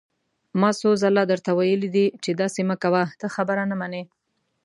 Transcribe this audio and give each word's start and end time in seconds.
ما 0.59 0.69
څو 0.79 0.89
ځله 1.01 1.23
درته 1.31 1.51
ويلي 1.59 1.89
دي 1.95 2.05
چې 2.23 2.31
داسې 2.41 2.61
مه 2.69 2.75
کوه، 2.83 3.03
ته 3.19 3.27
خبره 3.35 3.63
نه 3.71 3.75
منې! 3.81 4.03